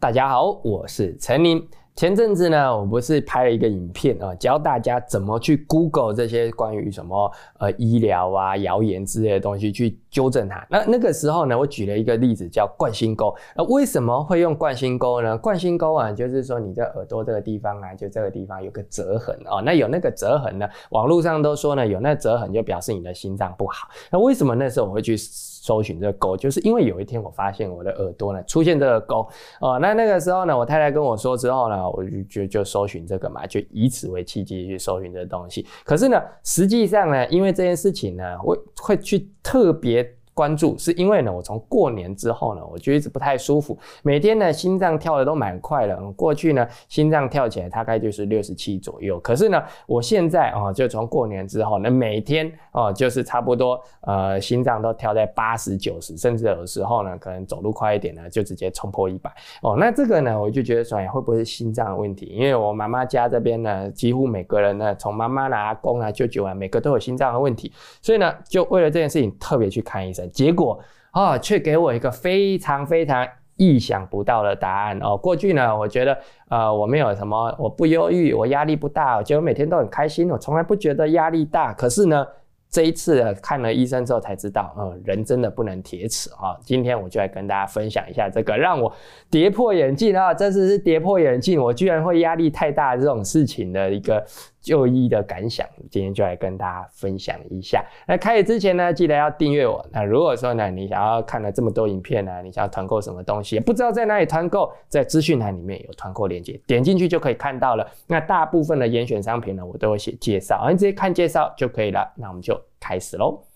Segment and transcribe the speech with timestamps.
[0.00, 1.60] 大家好，我是陈林。
[1.96, 10.66] 前阵子呢，我不是拍了一个影片啊，教大家怎么去 Google 这些关于什么呃医疗啊、谣言之类的东西去纠正它。
[10.68, 13.32] 那那个时候呢，我举了一个例子叫冠心沟。
[13.54, 15.38] 那为什么会用冠心沟呢？
[15.38, 19.62] 冠心沟啊，就是说你的耳朵这个地方啊，就这个地方有个折痕哦。
[19.64, 23.86] 那有那个折痕呢，网络上都说呢，有那折痕就表示你的心脏不好。
[24.10, 25.16] 那为什么那时候我会去？
[25.60, 29.28] 搜寻这个沟，就是因为有一天我发现我的耳朵呢出现这个沟
[29.60, 35.66] 哦，那那个时候呢，我太太跟我说之后呢，我就就就搜寻这个嘛，就以此为契机去搜寻这东西。
[35.84, 40.17] 可是呢，实际上呢，因为这件事情呢，我会去特别。
[40.38, 45.98] 关注是因为呢，我从过年之后呢，我就一直不太舒服，每天呢心脏跳的都蛮快的。
[46.12, 59.28] 过去呢心脏跳起来大概就是六十七左右，可是呢我现在啊，就从过年之后呢，每天哦就是差不多呃心脏都跳在八十九十，甚至有时候呢可能走路快一点呢就直接冲破一百
[59.60, 59.74] 哦。
[59.76, 62.26] 那这个呢我就觉得说，会不会是心脏的问题？
[62.26, 70.27] 因为我妈妈家这边呢，几乎每个人呢，从妈妈啊、阿公啊、舅舅啊，每个都有心脏的问题，所以呢就为了这件事情特别去看医生。
[70.28, 70.78] 结果
[71.10, 73.26] 啊，却给我一个非常非常
[73.56, 75.16] 意想不到的答案哦。
[75.16, 76.16] 过去呢，我觉得
[76.48, 81.72] 呃，我没有什么，我不忧郁，我压力不大，我觉得每天都很开心，我从来不觉得压力大。
[81.72, 82.26] 可是呢，
[82.70, 86.54] 这一次看了医生之后才知道，嗯，人真的不能铁齿啊。
[86.62, 88.92] 今天我就来跟大家分享一下这个让我
[89.30, 94.24] 跌破眼镜啊，真的是跌破眼镜，我居然会压力太大这种事情的一个。
[94.60, 97.84] 就医的感想，今天就来跟大家分享一下。
[98.06, 99.84] 那开始之前呢，记得要订阅我。
[99.92, 107.88] 那如果说呢，你想要看了这么多影片呢，你想要团购什么东西，不知道在哪里团购，在资讯栏里面有团购链接，点进去就可以看到了。
[108.06, 112.12] 那大部分的严选商品呢，我都会写介绍，你直接看介绍就可以了。
[112.16, 113.47] 那我们就开始喽。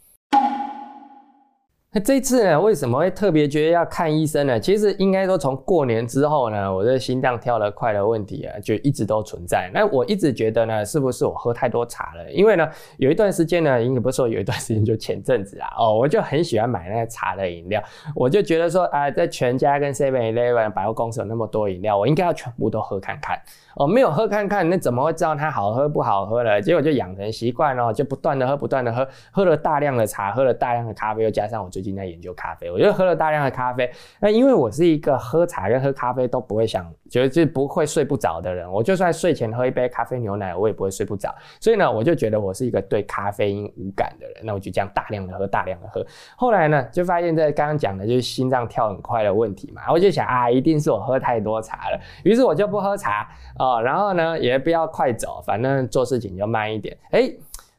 [1.94, 4.58] 那这次呢，为什么会特别觉得要看医生呢？
[4.58, 9.70] 其实应该说，从过年之后呢，我的心脏跳得快的问题啊，就一直都存在。
[9.74, 12.32] 那我一直觉得呢，是不是我喝太多茶了？
[12.32, 17.82] 因为呢，有一段时间呢，应该不是说有一段时间，就前阵子啊，哦，我就很喜欢买那个茶的饮料，
[18.16, 23.38] 我就觉得说啊，在全家跟 Seven Eleven 百货公司有那么多饮料，我应该要全部都喝看看。
[23.76, 26.58] 哦，没有喝看看，那怎么会知道它好喝不好喝了？
[26.60, 33.90] 结果就养成习惯了，就不断的喝，不断的喝，喝了大量的茶，喝了大量的咖啡，又加上我最近在研究咖啡，我就喝了大量的咖啡。
[34.20, 41.34] 那因为我是一个喝茶跟喝咖啡都不会想，觉得就不会睡不着的人，我就算睡前喝一杯咖啡牛奶，我也不会睡不着。
[41.60, 46.06] 所以呢，我就觉得我是一个对咖啡因无感的人，那我就这样大量的喝，大量的喝。
[46.36, 53.28] 后来呢，就发现在刚刚讲的就是心脏跳很快的问题嘛，我就想啊，一定是我喝太多茶了，于是我就不喝茶。
[53.58, 56.96] 哦，然后呢，也不要快走，反正做事情就慢一点。
[57.10, 57.30] 哎，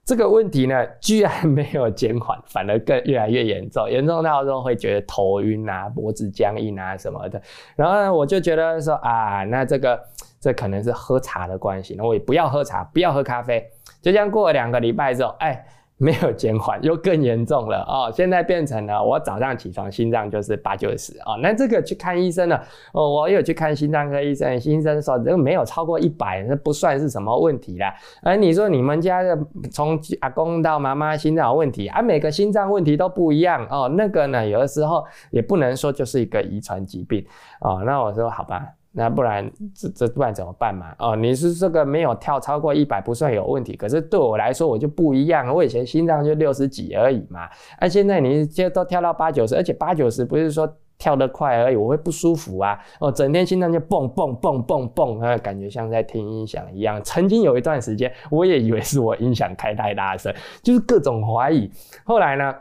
[0.05, 7.41] 这个问题呢，居然没有减缓，反而更越来越严重，严重到说会觉得头晕啊、脖子僵硬啊什么的。
[7.75, 10.01] 然后呢，我就觉得说啊，那这个
[10.39, 13.65] 这可能是喝茶的关系，那我也不要喝茶，不要喝咖啡。
[14.01, 15.65] 就这样过了两个礼拜之后，哎。
[15.97, 18.11] 没有减缓，又更严重了哦！
[18.13, 21.35] 现在变成了我早上起床心脏就是八九十啊。
[21.41, 22.61] 那这个去看医生了
[22.93, 27.93] 哦，我有去看心脏科医生，医生说这个没有超过一百，那不算是什么问题啦。
[28.21, 29.37] 而你说你们家的
[29.71, 33.87] 从阿公到妈妈心脏有问题啊，每个心脏问题都不一样哦。
[33.87, 37.25] 那个呢，有的时候也不能说就是一个遗传疾病
[37.61, 37.81] 哦。
[37.85, 38.67] 那我说好吧。
[38.95, 40.93] 那不然这这不然怎么办嘛？
[40.99, 47.49] 哦，你是这个没有跳超过一百不算有问题，可是对我来说我就不一样，我以前心脏就六十几而已嘛，
[47.81, 57.01] 那现在你这都跳到八九十，而且八九十不是说跳得快而已，我会不舒服啊，哦，整天心脏就蹦蹦蹦蹦蹦，啊，感觉像在听音响一样。
[57.03, 60.31] 曾经有一段时间，我也以为是我音响开太大声，
[60.61, 61.67] 就是各种怀疑。
[62.03, 62.55] 后来呢，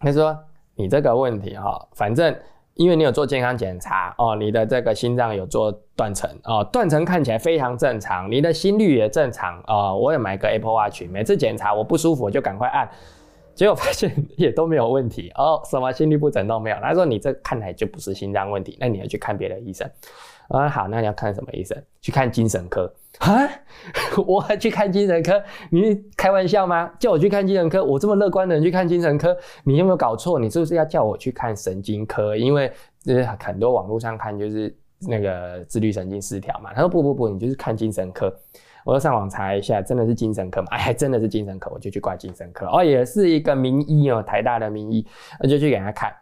[0.00, 0.36] 他说
[0.74, 2.34] 你这个问题哈，反正。
[2.74, 9.96] 因为你有做健康检查哦，你的这个心脏有做断层哦，断层看起来非常正常，你的心率也正常哦。
[9.96, 12.88] 我也买个 Apple Watch，每次检查我不舒服我就赶快按，
[13.54, 16.76] 结果发现也都没有问题哦，什么心率不整都没有。
[16.82, 19.88] 他说你这看来就不是心脏问题，那你要去看别的医生。
[20.52, 21.76] 啊，好，那你要看什么医生？
[22.00, 23.48] 去看精神科啊？
[24.26, 25.42] 我还去看精神科？
[25.70, 26.90] 你开玩笑吗？
[26.98, 27.82] 叫我去看精神科？
[27.82, 29.34] 我这么乐观的人去看精神科？
[29.64, 30.38] 你有没有搞错？
[30.38, 32.36] 你是不是要叫我去看神经科？
[32.36, 32.70] 因为
[33.02, 36.74] 就是很多网络上看就是那个自律神经失调嘛。
[36.74, 38.30] 他说不不不，你就是看精神科。
[38.84, 40.66] 我就上网查一下，真的是精神科嘛？
[40.76, 42.66] 哎，还真的是精神科，我就去挂精神科。
[42.66, 45.06] 哦，也是一个名医哦，台大的名医，
[45.40, 46.12] 我就去给他看。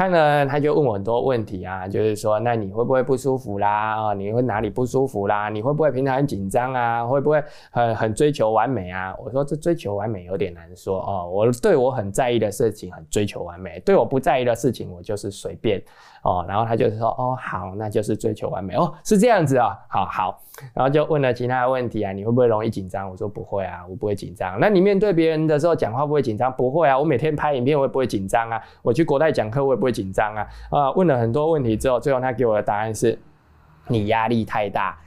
[0.00, 4.00] 看了他就问我很多问题啊，就是说那你会不会不舒服啦？
[4.00, 5.50] 啊，你会哪里不舒服啦？
[5.50, 7.04] 你会不会平常很紧张啊？
[7.04, 9.14] 会不会很很追求完美啊？
[9.22, 11.28] 我说这追求完美有点难说哦。
[11.30, 15.82] 我对我很在意的事情很追求完美，对我不在意的事情我就是随便。
[16.22, 20.42] 哦，然后他就是说，哦，好，那就是追求完美哦，是这样子啊，好好，
[20.74, 23.10] 然后就问了其他的问题啊，你会不会容易紧张？
[23.10, 24.60] 我说不会啊，我不会紧张。
[24.60, 26.52] 那你面对别人的时候讲话不会紧张？
[26.52, 30.46] 不会啊，我每天拍影片我也不会紧张啊，我去国泰讲课我也不会紧张啊。
[30.70, 33.18] 啊，问了很多问题之后，最后他给我的答案是，
[33.88, 34.98] 你压力太大。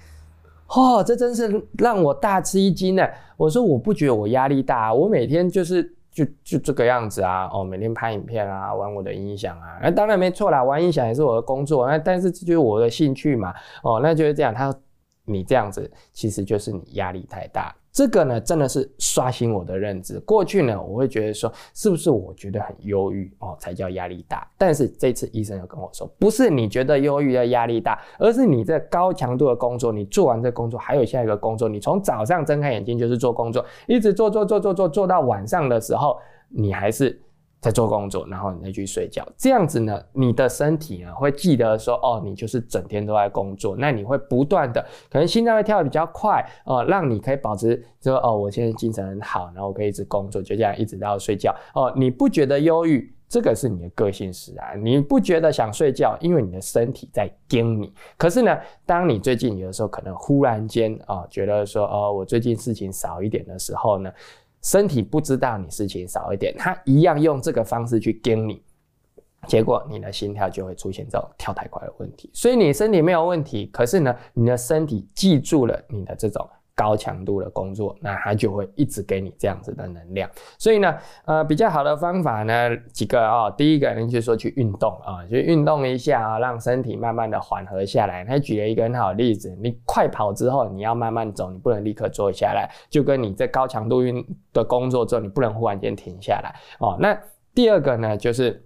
[0.67, 3.07] 哦，这真是让我大吃一惊呢。
[3.37, 5.95] 我说我不觉得我压力大，我每天就是。
[6.13, 13.51] 就就这个样子啊，哦，每天拍影片啊，玩我的音响啊，那当然没错啦，玩音响也是我的工作，那但是这就是我的兴趣嘛，
[13.81, 14.53] 哦，那就是这样。
[14.53, 14.79] 他说
[15.25, 17.73] 你这样子，其实就是你压力太大。
[17.93, 20.19] 这个呢，真的是刷新我的认知。
[20.21, 24.45] 过去呢，我会觉得说，是不是我觉得很忧郁哦，才叫压力大？
[24.57, 36.17] 但是这次医生又跟我说，不是你觉得忧郁要压力大，而是你在高强度的工作，你做完这工作，还有下一个工作，你从早上睁开眼睛就是做工作，一直做做做做做做到晚上的时候，
[36.49, 37.21] 你还是。
[37.63, 57.93] 在做工作，然后你再去睡觉，这样子呢，你的身体呢会记得说，哦，你就是整天都在工作，那你会不断的，可能心脏会跳得比较快，哦，让你可以保持说，哦，我现在精神很好，然后我可以一直工作，就这样一直到睡觉，哦，你不觉得忧郁，这个是你的个性使然，你不觉得想睡觉，因为你的身体在盯你。
[58.17, 64.11] 可是呢，当你最近有的时候可能忽然间啊，觉得说，哦，我最近事情少一点的时候呢。
[64.63, 68.63] 身体不知道你事情少一点，他一样用这个方式去跟你，
[69.47, 72.29] 结果你的心跳就会出现这种跳太快的问题。
[72.33, 76.49] 所以你身体没有问题，可是呢，你的身体记住了你的这种。
[76.75, 80.29] 高强度的工作，那它就会一直给你这样子的能量。
[80.57, 88.25] 所以呢，呃，比较好的方法呢，几个啊，第一个呢就是说去运动啊，就运动一下啊，让身体慢慢的缓和下来。
[88.25, 96.97] 他举了一个很好的例子，你快跑之后，你要慢慢走，你不能立刻坐下来，就跟你在高强度运的工作之后，你不能忽然间停下来哦。
[96.99, 97.15] 那
[97.53, 98.63] 第二个呢，就是。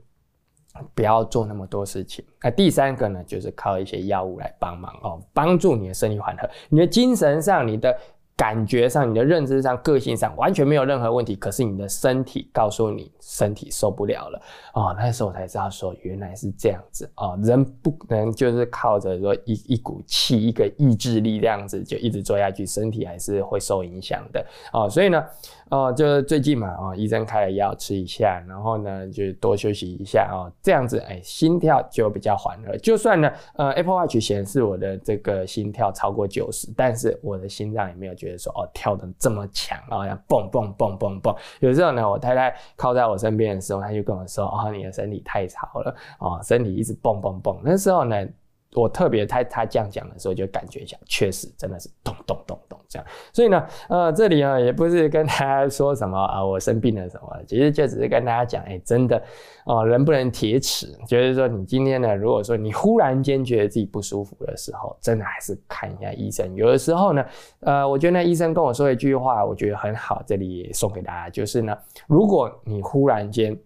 [0.93, 2.23] 不要做那么多事情。
[2.41, 7.97] 那第三个呢，就是靠一些药物来帮忙哦，帮助你的身体缓和，你的精神上，你的。
[8.37, 14.39] 感觉上、你的认知上、个性上完全没有任何问题，可是你的身体告诉你身体受不了了
[14.75, 24.87] 哦，那时候我才知道说原来是这样子哦，人不能就是靠着说一一股气、一个意志力这样子就一直做下去，身体还是会受影响的哦。
[24.87, 25.25] 所以呢，
[25.71, 32.77] 哦，就是最近嘛，哦，医生开了药吃一下，然后呢就多休息一下哦，这样子哎，心跳就比较缓和。
[32.77, 38.26] 就算呢，呃，Apple Watch 显示我的这个心跳超过九十，但是我的心脏也没有觉。
[38.27, 41.35] 觉得说哦跳的这么强然后，要蹦蹦蹦蹦蹦。
[41.61, 48.27] 有时候呢，我太太靠在我身边的时候，她就跟我说：“哦，你的身体太吵了，哦，身体一直蹦蹦蹦。”那时候呢。
[48.73, 52.59] 我特别她她这样讲的时候，就感觉一下，确实真的是咚咚咚
[52.89, 53.07] 这样。
[53.33, 59.21] 所以呢，呃，这里啊也不是跟大家说什么啊，我生病了什么，其实就只是跟大家讲，哎，真的
[59.65, 66.53] 哦，人不能铁齿，就是说你今天呢，如果说你忽然间觉得自己不舒服的时候，真的还是看一下医生。
[66.55, 67.25] 有的时候呢，
[67.61, 73.57] 呃，我觉得那医生跟我说一句话，我觉得很好，这里也送给大家，就是呢，如果你忽然间。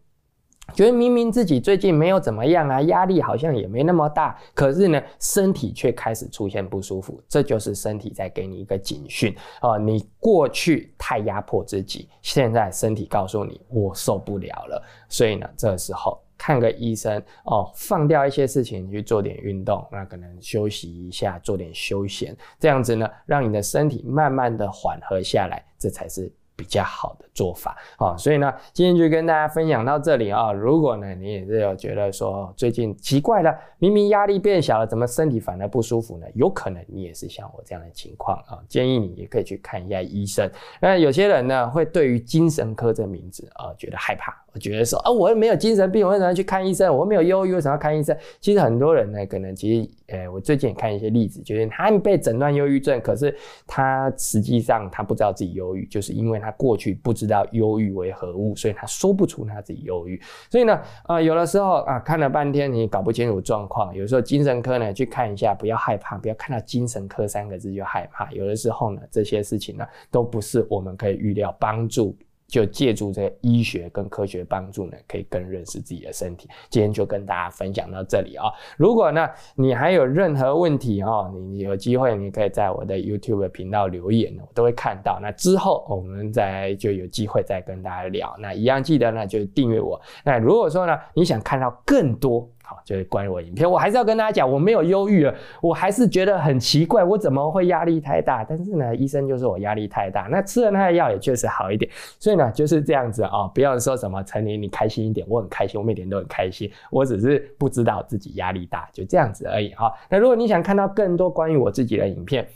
[0.73, 9.77] 觉得明明自己最近没有怎么样啊，压力好像也没那么大，可是呢，身体却开始出现不舒服，这就是身体在给你一个警讯啊！
[9.77, 26.31] 你过去太压迫自己，现在身体告诉你我受不了了，所以呢，这时候看个医生哦，放掉一些事情去做点运动，那可能休息一下，做点休闲，这样子呢，让你的身体慢慢的缓和下来，这才是。
[26.61, 30.51] 比较好的做法啊，所以呢，今天就跟大家分享到这里啊。
[30.51, 36.27] 如果呢，你也是有觉得说最近奇怪了，明明压力变小了，怎么身体反而不舒服呢？
[36.35, 38.59] 有可能你也是像我这样的情况啊。
[38.69, 40.47] 建议你也可以去看一下医生。
[40.79, 44.37] 那有些人呢，会对于精神科这名字啊，觉得害怕。
[44.53, 46.93] 我觉得说啊，我又没有精神病，我为什么要去看医生？
[46.93, 48.15] 我又没有忧郁，为什么要看医生？
[48.39, 53.33] 其实很多人呢，可能其实，呃，我最近也看一些例子，就是他被诊断忧郁症，可是
[53.65, 60.21] 他实际上他不知道自己忧郁，就是因为他过去不知道忧郁为何物，所以他说不出他自己忧郁。
[60.49, 68.29] 所以呢，啊，有的时候啊，看了半天你搞不清楚状况，有时候精神科呢去看一下，不要害怕，不要看到精神科三个字就害怕。
[68.31, 72.13] 有的时候呢，这些事情呢都不是我们可以预料帮助。
[72.51, 76.49] 就借助这个医学跟科学帮助呢，可以更认识自己的身体。
[76.69, 78.51] 今天就跟大家分享到这里啊。
[78.75, 85.17] 如果呢你还有任何问题啊，你有机会你可以在我的 YouTube 频道留言，我都会看到。
[85.21, 88.35] 那之后我们再就有机会再跟大家聊。
[88.37, 89.99] 那一样记得呢就订阅我。
[90.25, 92.45] 那如果说呢你想看到更多。
[92.83, 98.43] 就是关于我影片，我还是要跟大家讲，我没有忧郁啊，我还是觉得很奇怪，我怎么会压力太大？
[98.43, 109.91] 但是呢，医生就说我压力太大，那吃了他的药也确实好一点，所以呢就是这样子啊，不要说什么陈琳你开心一点，我很开心，我每天都很开心，我只是不知道自己压力大，就这样子而已啊。
[110.09, 112.47] 那如果你想看到更多关于我自己的影片，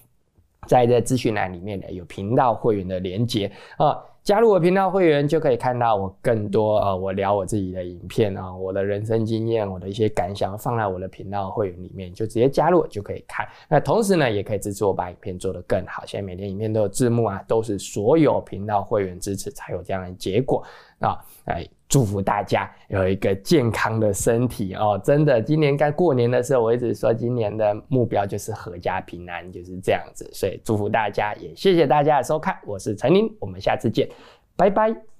[0.68, 3.98] 在这资讯栏里面呢有频道会员的连接啊。
[4.24, 13.48] 加入我频道会员就可以看到我更多呃，我聊我自己的影片啊，我的人生经验，我的一些感想放在我的频道会员里面，就直接加入就可以看。
[13.70, 16.04] 那同时呢，也可以支持我把影片做得更好。
[16.08, 20.64] 现在每天影片都有字幕啊，都是所有频道会员支持才有这样的结果
[20.98, 21.20] 啊。
[21.44, 25.00] 哎，祝福大家有一个健康的身体哦！
[25.04, 30.30] 真的，今年该过年的时候，我一直说今年的目标就是阖家平安，就是这样子。
[30.34, 34.10] 所以祝福大家，也谢谢大家的收看，我是陈林，我们下次见，
[34.56, 35.15] 拜拜。